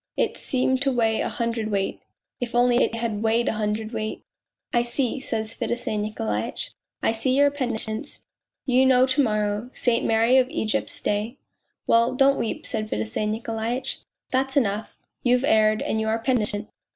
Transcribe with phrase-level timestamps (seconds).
[0.27, 2.01] 'It seemed to weigh a hundredweight...
[2.39, 4.23] (if only it had weighed a hundred weight!)....'!
[4.83, 6.71] see,' says Fedosey Nikolaitch,'
[7.03, 8.23] I see your penitence...
[8.65, 10.03] you know to morrow....'' St.
[10.03, 11.37] Mary of Egypt's day....''
[11.85, 13.99] Well, don't weep,' said Fedosey Nikolaitch,'
[14.31, 16.69] that's enough: you've erred, and you are penitent